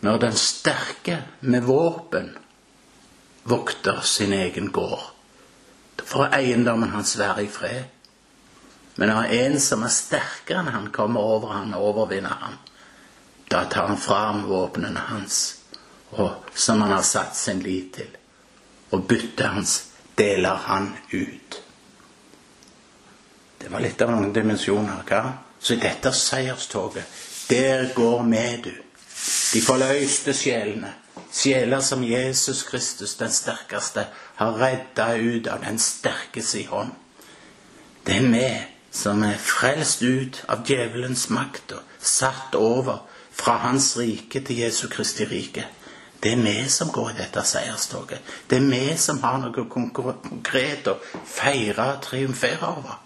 Når 0.00 0.18
den 0.18 0.36
sterke 0.36 1.22
med 1.40 1.62
våpen 1.62 2.30
vokter 3.42 4.00
sin 4.00 4.32
egen 4.32 4.70
gård, 4.72 5.02
da 5.96 6.04
får 6.04 6.34
eiendommen 6.34 6.90
hans 6.90 7.18
være 7.18 7.44
i 7.44 7.48
fred. 7.52 7.84
Men 8.94 9.08
når 9.08 9.34
en 9.36 9.60
som 9.60 9.84
er 9.84 9.92
sterkere 9.92 10.62
enn 10.62 10.72
han, 10.72 10.88
kommer 10.92 11.20
over 11.20 11.52
han 11.58 11.74
og 11.76 11.90
overvinner 11.92 12.40
han, 12.40 12.56
da 13.50 13.64
tar 13.64 13.90
han 13.90 14.00
fram 14.00 14.44
våpnene 14.48 15.04
hans, 15.10 15.40
og, 16.10 16.48
som 16.54 16.80
han 16.80 16.92
har 16.92 17.04
satt 17.06 17.36
sin 17.36 17.62
lit 17.64 17.94
til, 17.96 18.10
og 18.90 19.04
byttet 19.08 19.46
hans 19.46 19.76
deler 20.18 20.64
han 20.66 20.92
ut. 21.12 21.62
Det 23.60 23.68
var 23.68 23.84
litt 23.84 24.00
av 24.02 24.12
noen 24.14 24.32
dimensjoner. 24.32 25.02
hva? 25.08 25.22
Så 25.60 25.74
i 25.74 25.82
dette 25.82 26.12
seierstoget, 26.16 27.04
der 27.48 27.90
går 27.94 28.22
vi, 28.24 28.44
du. 28.64 28.72
De 29.52 29.60
forløste 29.62 30.34
sjelene. 30.34 30.94
Sjeler 31.32 31.80
som 31.80 32.02
Jesus 32.04 32.62
Kristus, 32.66 33.14
den 33.14 33.30
sterkeste, 33.30 34.06
har 34.34 34.58
redda 34.58 35.14
ut 35.16 35.46
av 35.46 35.62
den 35.64 35.78
sterkes 35.78 36.54
i 36.58 36.64
hånd. 36.66 36.90
Det 38.06 38.16
er 38.16 38.28
vi 38.32 38.48
som 38.90 39.22
er 39.22 39.38
frelst 39.38 40.02
ut 40.02 40.40
av 40.50 40.64
djevelens 40.66 41.28
makt 41.30 41.76
og 41.76 41.98
satt 42.02 42.56
over 42.58 43.04
fra 43.30 43.58
Hans 43.64 43.92
rike 43.98 44.42
til 44.46 44.64
Jesu 44.64 44.88
Kristi 44.90 45.26
rike. 45.30 45.66
Det 46.22 46.32
er 46.32 46.42
vi 46.42 46.68
som 46.68 46.90
går 46.92 47.10
i 47.10 47.18
dette 47.20 47.44
seierstoget. 47.46 48.20
Det 48.50 48.58
er 48.58 48.66
vi 48.68 48.96
som 49.00 49.22
har 49.22 49.38
noe 49.40 49.64
konkret 49.72 50.90
å 50.90 50.98
feire 51.24 51.92
og 51.94 52.02
triumfere 52.04 52.74
over. 52.74 52.98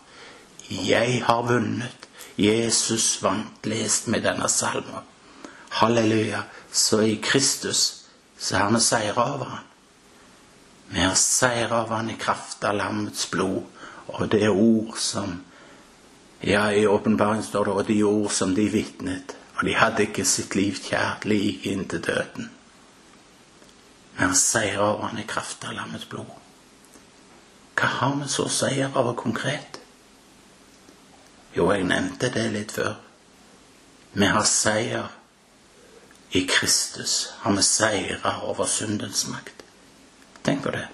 Jeg 0.70 1.22
har 1.26 1.44
vunnet. 1.46 2.08
Jesus 2.36 3.20
vant, 3.22 3.66
lest 3.70 4.08
med 4.10 4.24
denne 4.26 4.48
salmen. 4.50 5.13
Halleluja. 5.80 6.42
Så 6.72 7.02
i 7.02 7.16
Kristus 7.16 8.06
så 8.38 8.56
har 8.56 8.70
vi 8.74 8.80
seira 8.80 9.28
over 9.34 9.44
han. 9.44 9.64
Vi 10.88 11.00
har 11.00 11.14
seira 11.14 11.82
over 11.82 11.96
han 11.96 12.10
i 12.10 12.18
kraft 12.20 12.64
av 12.64 12.76
lammets 12.78 13.30
blod 13.30 13.62
og 14.06 14.28
det 14.30 14.48
ord 14.48 14.98
som 14.98 15.40
Ja, 16.44 16.72
i 16.72 16.86
åpenbaringen 16.86 17.44
står 17.44 17.64
det 17.64 17.72
og 17.72 17.86
de 17.88 18.02
ord 18.04 18.30
som 18.30 18.50
de 18.54 18.66
vitnet 18.68 19.32
og 19.56 19.64
de 19.64 19.74
hadde 19.78 20.02
ikke 20.04 20.26
sitt 20.26 20.54
liv 20.58 20.78
kjært 20.82 21.24
like 21.24 21.70
inntil 21.70 22.02
døden. 22.02 22.50
Men 24.14 24.26
han 24.28 24.38
seier 24.38 24.82
over 24.82 25.08
han 25.08 25.22
i 25.22 25.26
kraft 25.28 25.64
av 25.64 25.76
lammets 25.78 26.08
blod. 26.10 26.30
Hva 27.78 27.90
har 28.00 28.14
vi 28.20 28.28
så 28.30 28.48
seier 28.50 28.94
over 28.94 29.16
konkret? 29.18 29.80
Jo, 31.54 31.70
jeg 31.70 31.86
nevnte 31.86 32.30
det 32.34 32.48
litt 32.54 32.74
før. 32.74 32.96
Vi 34.14 34.26
har 34.30 34.46
seier 34.46 35.10
i 36.32 36.46
Kristus. 36.50 37.30
Har 37.38 37.52
vi 37.52 37.62
seira 37.62 38.40
over 38.42 38.66
syndens 38.66 39.26
makt. 39.28 39.64
Tenk 40.44 40.62
på 40.62 40.70
det. 40.70 40.86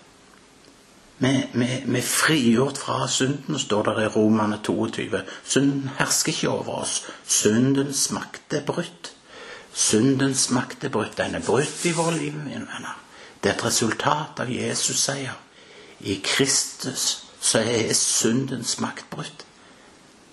Vi 1.20 1.96
er 1.98 2.02
frigjort 2.02 2.78
fra 2.78 3.08
synden, 3.08 3.58
står 3.58 3.82
det 3.82 4.04
i 4.04 4.12
Romane 4.14 4.58
22. 4.64 5.20
Synden 5.44 5.90
hersker 5.98 6.32
ikke 6.32 6.48
over 6.48 6.82
oss. 6.82 7.02
Syndens 7.26 8.10
makt 8.10 8.54
er 8.56 8.64
brutt. 8.64 9.12
Syndens 9.72 10.50
makt 10.50 10.84
er 10.84 10.88
brutt. 10.88 11.18
Den 11.18 11.34
er 11.34 11.44
brutt 11.46 11.84
i 11.84 11.92
vårt 11.92 12.16
liv, 12.16 12.32
mine 12.32 12.66
venner. 12.72 12.96
Det 13.42 13.50
er 13.50 13.54
et 13.54 13.64
resultat 13.64 14.40
av 14.40 14.50
Jesus 14.52 15.04
seier. 15.04 15.36
I 16.00 16.20
Kristus 16.24 17.24
så 17.40 17.58
er 17.58 17.92
syndens 17.92 18.78
makt 18.80 19.10
brutt. 19.10 19.44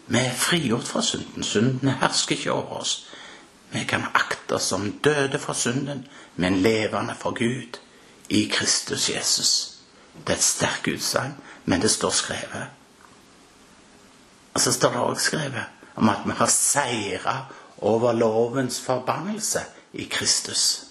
Vi 0.08 0.20
er 0.24 0.34
frigjort 0.34 0.88
fra 0.88 1.01
synden. 1.01 1.44
Synden 1.44 1.89
hersker 2.00 2.36
ikke 2.36 2.51
over 2.51 2.80
oss. 2.80 3.07
Vi 3.72 3.84
kan 3.84 4.06
akte 4.14 4.56
oss 4.56 4.64
som 4.64 4.92
døde 5.04 5.40
for 5.40 5.54
synden, 5.54 6.08
men 6.36 6.62
levende 6.62 7.16
for 7.20 7.32
Gud 7.32 7.80
i 8.30 8.46
Kristus 8.54 9.10
Jesus. 9.10 9.74
Det 10.28 10.34
er 10.34 10.38
et 10.38 10.44
sterkt 10.44 10.88
utsagn, 10.88 11.36
men 11.66 11.82
det 11.82 11.92
står 11.92 12.10
skrevet. 12.10 12.68
Og 14.54 14.62
så 14.62 14.74
står 14.74 14.92
det 14.92 15.02
òg 15.04 15.20
skrevet 15.22 15.96
om 15.96 16.10
at 16.10 16.24
vi 16.26 16.34
har 16.38 16.50
seira 16.50 17.36
over 17.78 18.14
lovens 18.14 18.80
forbannelse 18.82 19.62
i 19.94 20.08
Kristus. 20.12 20.84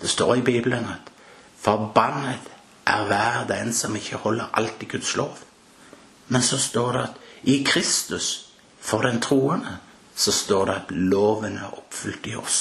Det 0.00 0.10
står 0.10 0.34
i 0.34 0.40
Bibelen 0.40 0.84
at 0.84 1.12
'forbannet 1.56 2.52
er 2.86 3.04
hver 3.04 3.46
den 3.46 3.72
som 3.74 3.96
ikke 3.96 4.16
holder 4.16 4.50
alt 4.54 4.82
i 4.82 4.84
Guds 4.84 5.14
lov'. 5.16 5.44
Men 6.28 6.42
så 6.42 6.58
står 6.58 6.92
det 6.92 7.02
at 7.02 7.14
i 7.42 7.62
Kristus, 7.66 8.48
for 8.80 9.02
den 9.02 9.20
troende, 9.20 9.78
så 10.16 10.32
står 10.32 10.66
det 10.66 10.74
at 10.80 10.90
loven 10.90 11.58
er 11.60 11.74
oppfylt 11.76 12.26
i 12.26 12.36
oss. 12.40 12.60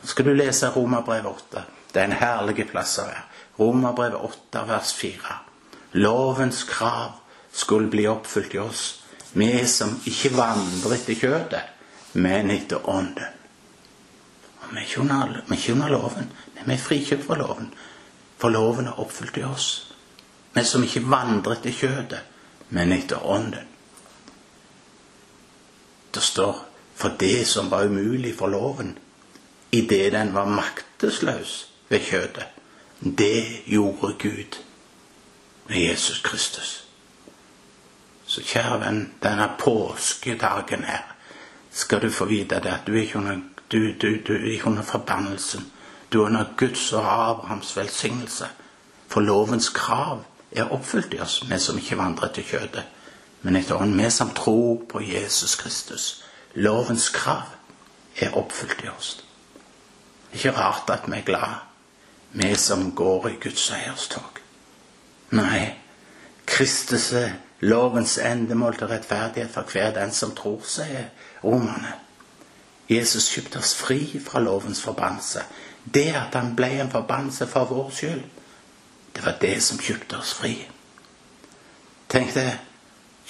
Nå 0.00 0.08
skal 0.08 0.28
du 0.28 0.34
lese 0.36 0.68
Romerbrevet 0.74 1.32
8. 1.32 1.62
Det 1.92 2.00
er 2.00 2.10
en 2.10 2.20
herlig 2.20 2.66
plass 2.68 2.98
å 3.00 3.06
være. 3.08 3.22
Romerbrevet 3.60 4.20
8, 4.28 4.64
vers 4.68 4.92
4. 4.98 5.38
Lovens 6.04 6.62
krav 6.68 7.16
skulle 7.52 7.90
bli 7.90 8.06
oppfylt 8.08 8.54
i 8.54 8.60
oss, 8.62 8.84
vi 9.32 9.66
som 9.66 9.96
ikke 10.06 10.34
vandrer 10.36 10.96
etter 10.96 11.18
kjøttet, 11.18 11.74
men 12.20 12.50
etter 12.52 12.84
ånden. 12.90 13.36
Og 14.60 14.70
vi 14.70 14.80
er 14.80 14.86
ikke 14.86 15.02
under, 15.02 15.36
er 15.86 15.92
loven, 15.94 16.30
men 16.54 16.68
vi 16.68 16.76
er 16.76 16.84
frikjøpt 16.84 17.26
fra 17.26 17.38
loven. 17.40 17.72
For 18.38 18.52
loven 18.52 18.90
er 18.90 19.00
oppfylt 19.00 19.40
i 19.40 19.46
oss. 19.48 19.68
Vi 20.54 20.64
som 20.66 20.84
ikke 20.84 21.06
vandrer 21.08 21.56
etter 21.56 21.74
kjøttet, 21.74 22.26
men 22.76 22.92
etter 22.92 23.24
ånden. 23.24 23.66
Det 26.10 26.22
står 26.22 26.69
for 27.00 27.16
det 27.20 27.46
som 27.46 27.70
var 27.70 27.84
umulig 27.84 28.34
for 28.38 28.46
loven, 28.46 28.98
idet 29.72 30.12
den 30.12 30.34
var 30.34 30.44
maktesløs 30.44 31.68
ved 31.88 32.00
kjødet. 32.00 32.46
det 33.00 33.62
gjorde 33.66 34.14
Gud 34.18 34.58
med 35.68 35.76
Jesus 35.76 36.20
Kristus. 36.22 36.84
Så 38.26 38.42
kjære 38.42 38.80
venn, 38.80 39.14
denne 39.22 39.48
påskedagen 39.58 40.84
her 40.84 41.16
skal 41.70 42.02
du 42.02 42.10
få 42.10 42.24
vite 42.24 42.60
det 42.60 42.68
at 42.70 42.86
du 42.86 42.92
er 42.92 43.00
ikke 43.00 43.18
under, 43.18 43.38
du, 43.72 43.78
du, 44.02 44.08
du 44.28 44.34
er 44.34 44.52
ikke 44.52 44.66
under 44.66 44.82
forbannelsen. 44.82 45.72
Du 46.12 46.20
er 46.20 46.26
under 46.26 46.44
Guds 46.56 46.92
og 46.92 47.30
Abrahams 47.30 47.76
velsignelse. 47.76 48.46
For 49.08 49.20
lovens 49.20 49.68
krav 49.68 50.24
er 50.52 50.72
oppfylt 50.72 51.14
i 51.14 51.18
oss, 51.18 51.50
vi 51.50 51.58
som 51.58 51.78
ikke 51.78 51.98
vandrer 51.98 52.28
etter 52.28 52.42
kjødet, 52.42 52.82
men 53.42 53.56
etter 53.56 53.74
ånden, 53.74 53.98
vi 53.98 54.10
som 54.10 54.30
tror 54.34 54.82
på 54.88 55.00
Jesus 55.00 55.54
Kristus. 55.54 56.24
Lovens 56.54 57.08
krav 57.08 57.42
er 58.16 58.34
oppfylt 58.34 58.84
i 58.84 58.88
oss. 58.88 59.24
Ikke 60.32 60.50
rart 60.50 60.90
at 60.90 61.06
vi 61.06 61.18
er 61.18 61.26
glade, 61.26 61.60
vi 62.32 62.54
som 62.54 62.90
går 62.94 63.28
i 63.28 63.36
Guds 63.42 63.66
seierstog. 63.70 64.40
Nei, 65.30 65.76
Kristus 66.46 67.12
er 67.12 67.36
lovens 67.60 68.18
endemål 68.18 68.78
til 68.78 68.90
rettferdighet 68.90 69.50
for 69.54 69.70
hver 69.70 69.94
den 69.94 70.12
som 70.12 70.34
tror, 70.34 70.62
sier 70.66 71.10
romerne. 71.44 71.94
Jesus 72.90 73.30
kjøpte 73.30 73.62
oss 73.62 73.74
fri 73.78 74.18
fra 74.18 74.42
lovens 74.42 74.82
forbannelse. 74.82 75.46
Det 75.94 76.08
at 76.18 76.34
han 76.34 76.56
ble 76.58 76.72
en 76.80 76.90
forbannelse 76.90 77.46
for 77.46 77.70
vår 77.70 77.90
skyld, 77.94 78.24
det 79.14 79.24
var 79.24 79.38
det 79.40 79.56
som 79.62 79.78
kjøpte 79.78 80.18
oss 80.18 80.34
fri. 80.34 80.56
Tenk 82.10 82.34
det. 82.34 82.50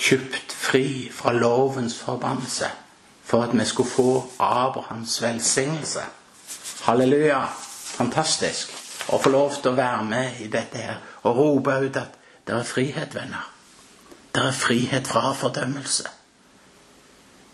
Kjøpt 0.01 0.53
fri 0.57 1.11
fra 1.13 1.33
lovens 1.37 1.99
forbannelse 2.01 2.71
for 3.31 3.43
at 3.43 3.59
vi 3.59 3.65
skulle 3.65 3.91
få 3.91 4.27
Abrahams 4.39 5.23
velsignelse. 5.23 6.03
Halleluja. 6.83 7.45
Fantastisk 7.91 8.73
å 9.13 9.19
få 9.23 9.31
lov 9.31 9.55
til 9.61 9.71
å 9.71 9.79
være 9.79 10.05
med 10.07 10.41
i 10.43 10.49
dette 10.51 10.79
her 10.83 10.97
og 11.23 11.37
rope 11.37 11.77
ut 11.85 11.99
at 12.01 12.17
det 12.47 12.57
er 12.57 12.67
frihet, 12.67 13.15
venner. 13.15 13.45
Det 14.35 14.43
er 14.43 14.57
frihet 14.57 15.07
fra 15.07 15.33
fordømmelse. 15.37 16.09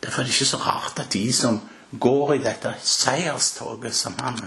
Derfor 0.04 0.22
er 0.22 0.28
det 0.28 0.34
ikke 0.34 0.48
så 0.48 0.60
rart 0.62 1.00
at 1.02 1.12
de 1.12 1.24
som 1.32 1.58
går 2.00 2.34
i 2.36 2.44
dette 2.44 2.72
seierstoget 2.80 3.94
som 3.96 4.16
han 4.20 4.40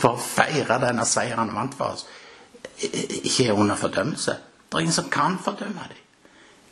for 0.00 0.14
å 0.14 0.22
feire 0.22 0.80
denne 0.82 1.04
seieren 1.08 1.44
han 1.44 1.54
vant 1.54 1.76
for 1.78 1.94
oss, 1.94 2.06
ikke 2.82 3.46
er 3.46 3.54
under 3.54 3.78
fordømmelse. 3.78 4.34
Det 4.66 4.78
er 4.78 4.86
ingen 4.86 4.96
som 4.96 5.10
kan 5.12 5.38
fordømme 5.44 5.86
dem. 5.92 6.02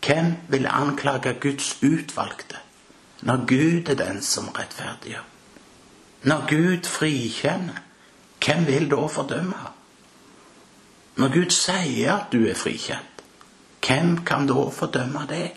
Hvem 0.00 0.34
vil 0.48 0.66
anklage 0.66 1.36
Guds 1.42 1.74
utvalgte 1.84 2.58
når 3.20 3.44
Gud 3.46 3.88
er 3.88 3.94
den 3.94 4.22
som 4.22 4.48
rettferdiggjør? 4.48 5.26
Når 6.22 6.46
Gud 6.48 6.88
frikjenner, 6.88 7.82
hvem 8.44 8.66
vil 8.66 8.90
da 8.90 9.06
fordømme? 9.06 9.56
Når 11.16 11.32
Gud 11.34 11.50
sier 11.50 12.12
at 12.14 12.32
du 12.32 12.44
er 12.48 12.56
frikjent, 12.56 13.24
hvem 13.86 14.24
kan 14.24 14.46
da 14.48 14.68
fordømme 14.72 15.26
deg? 15.28 15.56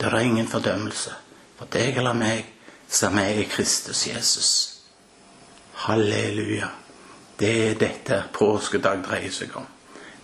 Det 0.00 0.12
er 0.12 0.18
ingen 0.18 0.48
fordømmelse 0.48 1.12
for 1.58 1.70
deg 1.72 1.96
eller 1.96 2.16
meg 2.16 2.48
som 2.88 3.18
er 3.18 3.40
i 3.40 3.48
Kristus 3.48 4.06
Jesus. 4.06 4.50
Halleluja. 5.86 6.68
Det 7.38 7.52
er 7.70 7.78
dette 7.78 8.22
påskedag 8.32 9.02
dreier 9.06 9.32
seg 9.32 9.54
om. 9.58 9.66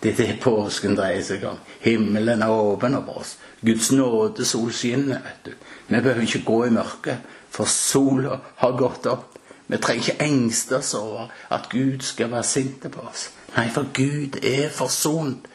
Det 0.00 0.12
er 0.12 0.16
det 0.16 0.40
påsken 0.40 0.96
dreier 0.96 1.22
seg 1.24 1.44
om. 1.44 1.58
Himmelen 1.84 2.42
er 2.42 2.52
åpen 2.52 2.96
over 2.96 3.20
oss. 3.20 3.34
Guds 3.60 3.90
nåde 3.92 4.44
sol 4.48 4.72
skinner. 4.72 5.20
vet 5.24 5.44
du. 5.44 5.52
Vi 5.86 6.00
behøver 6.00 6.22
ikke 6.22 6.44
gå 6.44 6.64
i 6.66 6.70
mørket, 6.70 7.18
for 7.50 7.64
sola 7.64 8.38
har 8.56 8.78
gått 8.78 9.06
opp. 9.06 9.36
Vi 9.66 9.76
trenger 9.76 10.08
ikke 10.08 10.24
engste 10.24 10.78
oss 10.78 10.94
over 10.94 11.28
at 11.50 11.68
Gud 11.70 12.00
skal 12.02 12.30
være 12.30 12.44
sint 12.44 12.86
på 12.90 13.00
oss. 13.00 13.28
Nei, 13.56 13.68
for 13.70 13.90
Gud 13.94 14.40
er 14.42 14.70
forsont. 14.70 15.46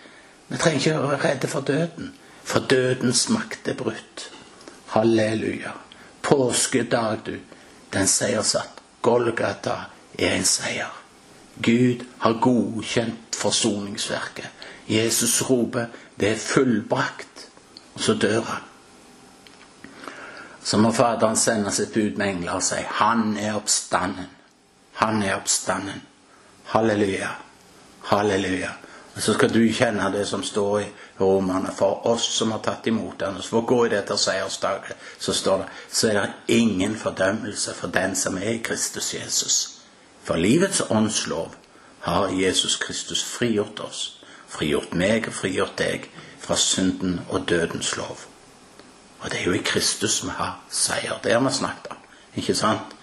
Vi 0.48 0.58
trenger 0.58 0.80
ikke 0.80 1.08
være 1.08 1.24
redde 1.24 1.48
for 1.48 1.62
døden, 1.62 2.14
for 2.44 2.60
dødens 2.60 3.30
makt 3.30 3.68
er 3.68 3.80
brutt. 3.80 4.30
Halleluja. 4.94 5.74
Påskedag, 6.22 7.26
du. 7.26 7.36
Den 7.94 8.08
seier 8.08 8.42
satt. 8.42 8.82
Golgata 9.02 9.76
er 10.20 10.38
en 10.38 10.46
seier. 10.46 11.05
Gud 11.64 12.06
har 12.18 12.40
godkjent 12.42 13.36
forsoningsverket. 13.36 14.50
Jesus 14.88 15.50
roper 15.50 15.86
'Det 16.20 16.32
er 16.32 16.36
fullbrakt', 16.36 17.50
og 17.94 18.00
så 18.00 18.14
dør 18.14 18.42
han. 18.42 18.62
Så 20.64 20.78
må 20.78 20.92
Faderen 20.92 21.38
sende 21.38 21.72
sitt 21.72 21.94
bud 21.94 22.18
med 22.18 22.28
engler 22.30 22.52
og 22.52 22.64
si 22.64 22.76
'Han 22.76 23.38
er 23.38 23.54
oppstanden'. 23.54 24.30
Han 24.94 25.24
er 25.24 25.36
oppstanden. 25.36 26.02
Halleluja. 26.64 27.30
Halleluja. 28.04 28.70
Og 29.16 29.22
Så 29.22 29.34
skal 29.34 29.54
du 29.54 29.74
kjenne 29.74 30.12
det 30.12 30.28
som 30.28 30.44
står 30.44 30.80
i 30.80 30.86
Romerne. 31.22 31.72
For 31.76 32.08
oss 32.08 32.24
som 32.38 32.52
har 32.52 32.60
tatt 32.60 32.88
imot 32.88 33.20
den, 33.20 33.36
og 33.36 33.44
som 33.44 33.50
får 33.50 33.62
gå 33.62 33.86
i 33.86 33.90
dette 33.90 34.18
seiersdagen, 34.18 34.94
så 35.20 35.34
står 35.34 35.58
det 35.58 35.66
så 35.92 36.08
er 36.08 36.14
det 36.14 36.34
ingen 36.48 36.96
fordømmelse 36.96 37.74
for 37.74 37.88
den 37.88 38.16
som 38.16 38.38
er 38.38 38.50
i 38.50 38.58
Kristus 38.58 39.14
Jesus. 39.14 39.75
For 40.26 40.36
livets 40.36 40.82
åndslov 40.90 41.56
har 42.00 42.30
Jesus 42.34 42.76
Kristus 42.82 43.24
frigjort 43.24 43.80
oss, 43.80 44.00
frigjort 44.50 44.94
meg 44.98 45.28
og 45.30 45.34
frigjort 45.38 45.78
deg 45.78 46.08
fra 46.42 46.58
synden 46.58 47.20
og 47.30 47.46
dødens 47.50 47.96
lov. 47.98 48.26
Og 49.20 49.32
det 49.32 49.40
er 49.40 49.46
jo 49.46 49.54
i 49.58 49.66
Kristus 49.66 50.24
vi 50.24 50.34
har 50.38 50.60
seier. 50.70 51.20
Det 51.24 51.34
har 51.34 51.42
vi 51.46 51.54
snakket 51.54 51.92
om. 51.92 52.02
Ikke 52.36 52.56
sant? 52.56 52.96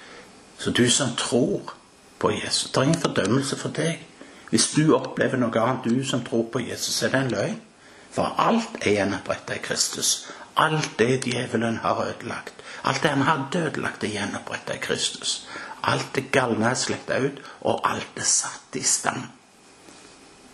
Så 0.58 0.70
du 0.70 0.90
som 0.90 1.16
tror 1.18 1.74
på 2.18 2.30
Jesus 2.30 2.70
Det 2.70 2.76
er 2.76 2.82
ingen 2.82 3.00
fordømmelse 3.00 3.56
for 3.56 3.68
deg. 3.68 4.02
Hvis 4.50 4.68
du 4.76 4.94
opplever 4.94 5.38
noe 5.40 5.61
annet, 5.61 5.85
du 5.85 6.04
som 6.06 6.24
tror 6.24 6.44
på 6.52 6.61
Jesus, 6.61 7.02
er 7.02 7.08
det 7.08 7.20
en 7.20 7.30
løgn. 7.30 7.61
For 8.12 8.35
alt 8.38 8.76
er 8.82 8.98
gjenoppretta 8.98 9.56
i 9.56 9.62
Kristus. 9.62 10.28
Alt 10.56 10.98
det 10.98 11.24
djevelen 11.24 11.78
har 11.82 12.02
ødelagt. 12.04 12.54
Alt 12.85 13.02
det 13.02 13.11
han 13.11 13.22
hadde 13.22 13.66
ødelagt, 13.66 14.04
er 14.04 14.08
gjenoppretta 14.18 14.76
i 14.76 14.82
Kristus. 14.82 15.46
Alt 15.82 16.14
det 16.14 16.30
galne 16.32 16.70
er 16.70 16.78
sletta 16.78 17.18
ut, 17.18 17.40
og 17.60 17.82
alt 17.88 18.18
er 18.20 18.28
satt 18.28 18.76
i 18.78 18.84
stand. 18.86 19.24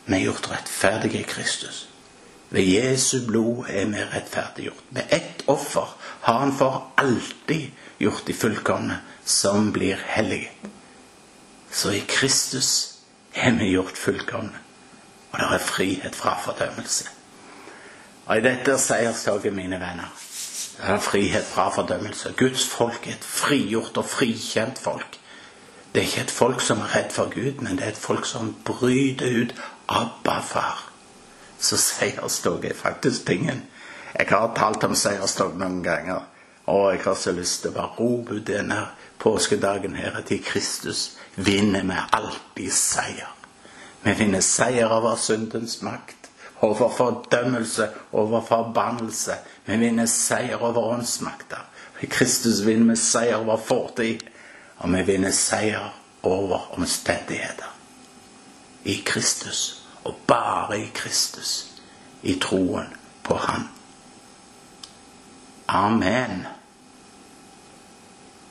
Vi 0.06 0.16
er 0.16 0.24
gjort 0.24 0.50
rettferdige 0.50 1.20
i 1.20 1.28
Kristus. 1.28 1.88
Ved 2.50 2.64
Jesu 2.64 3.26
blod 3.26 3.66
er 3.68 3.90
vi 3.92 4.04
rettferdiggjort. 4.04 4.84
Med 4.90 5.12
ett 5.12 5.42
offer 5.46 5.88
har 6.20 6.38
han 6.38 6.54
for 6.56 6.92
alltid 6.96 7.70
gjort 7.98 8.26
de 8.26 8.32
fullkomne, 8.32 9.00
som 9.24 9.72
blir 9.72 10.00
hellige. 10.06 10.50
Så 11.70 11.92
i 11.92 12.04
Kristus 12.08 12.94
er 13.34 13.52
vi 13.52 13.72
gjort 13.74 13.98
fullkomne, 13.98 14.56
og 15.32 15.38
det 15.38 15.48
er 15.54 15.58
frihet 15.58 16.16
fra 16.16 16.38
fordømmelse. 16.44 17.04
Og 18.26 18.38
i 18.38 18.44
dette 18.44 18.78
seierstoget, 18.80 19.52
mine 19.52 19.76
venner, 19.80 20.08
er 20.82 20.98
frihet 20.98 21.44
fra 21.44 21.68
fordømmelse. 21.68 22.34
Guds 22.36 22.68
folk 22.68 23.06
er 23.06 23.12
et 23.12 23.24
frigjort 23.24 23.96
og 23.96 24.04
frikjent 24.04 24.78
folk. 24.78 25.18
Det 25.94 26.02
er 26.02 26.06
ikke 26.06 26.20
et 26.20 26.30
folk 26.30 26.60
som 26.60 26.78
er 26.78 26.96
redd 26.96 27.10
for 27.10 27.30
Gud, 27.34 27.60
men 27.60 27.78
det 27.78 27.84
er 27.84 27.88
et 27.88 27.96
folk 27.96 28.26
som 28.26 28.56
bryter 28.64 29.42
ut 29.42 29.54
'Abba, 29.88 30.40
far'. 30.40 30.90
Så 31.58 31.76
seierstog 31.76 32.64
er 32.64 32.74
faktisk 32.74 33.26
tingen. 33.26 33.62
Jeg 34.18 34.26
har 34.28 34.52
talt 34.56 34.84
om 34.84 34.94
seierstog 34.94 35.56
noen 35.56 35.82
ganger, 35.82 36.20
og 36.66 36.92
jeg 36.92 37.00
har 37.04 37.14
så 37.14 37.32
lyst 37.32 37.62
til 37.62 37.70
å 37.70 37.74
bare 37.74 37.94
rope 37.98 38.34
ut 38.34 38.46
denne 38.46 38.86
påskedagen 39.18 39.96
her 39.96 40.16
at 40.16 40.30
i 40.30 40.36
Kristus 40.36 41.10
vinner 41.36 41.82
vi 41.82 41.94
alltid 42.12 42.72
seier. 42.72 43.34
Vi 44.02 44.12
vinner 44.12 44.40
seier 44.40 44.88
over 44.88 45.16
syndens 45.16 45.82
makt 45.82 46.18
over 46.60 46.90
fordømmelse, 46.90 47.88
over 48.12 48.40
forbannelse. 48.40 49.32
Vi 49.68 49.76
vinner 49.76 50.07
seier 50.07 50.62
over 50.64 50.94
åndsmakter. 50.94 51.61
I 52.00 52.07
Kristus 52.07 52.61
vinner 52.64 52.94
vi 52.94 52.96
seier 52.96 53.37
over 53.37 53.61
fortid, 53.61 54.22
og 54.81 54.94
vi 54.94 55.02
vinner 55.04 55.35
seier 55.37 55.90
over 56.24 56.70
omstendigheter. 56.78 57.74
I 58.85 59.02
Kristus, 59.04 59.85
og 60.04 60.16
bare 60.26 60.81
i 60.81 60.88
Kristus, 60.94 61.66
i 62.22 62.38
troen 62.40 62.88
på 63.22 63.37
Han. 63.37 63.68
Amen. 65.68 66.46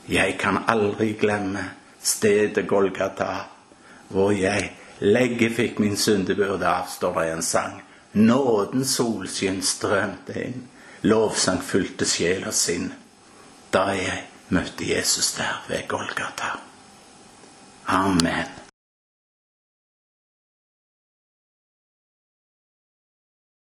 Jeg 0.08 0.38
kan 0.38 0.62
aldri 0.68 1.16
glemme 1.18 1.66
stedet 2.02 2.68
Golgata, 2.68 3.48
hvor 4.08 4.30
jeg 4.30 4.70
legge 5.00 5.50
fikk 5.50 5.82
min 5.82 5.96
syndebyrde 5.96 6.66
av, 6.66 6.86
står 6.94 7.18
det 7.18 7.26
i 7.26 7.36
en 7.36 7.42
sang. 7.42 7.82
Nådens 8.12 8.94
solskinn 8.94 9.64
strømte 9.66 10.44
inn. 10.46 10.68
Lovsang 11.02 11.62
fulgte 11.62 12.06
sjel 12.08 12.46
og 12.48 12.54
sinn. 12.54 12.92
Da 13.72 13.90
jeg 13.94 14.24
møtte 14.48 14.88
Jesus 14.88 15.34
der 15.36 15.60
ved 15.68 15.86
Golgata. 15.88 16.56
Amen. 17.86 18.67